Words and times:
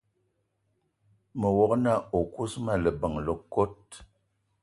Me 1.39 1.47
wog-na 1.57 1.93
o 2.17 2.19
kousma 2.33 2.73
leben 2.83 3.13
le 3.25 3.33
kot 3.53 3.79